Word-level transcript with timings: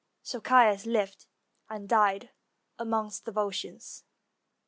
So 0.23 0.41
Caius 0.41 0.87
lived 0.87 1.27
and 1.69 1.87
died 1.87 2.31
amongst 2.79 3.25
the 3.25 3.31
Volscians. 3.31 4.01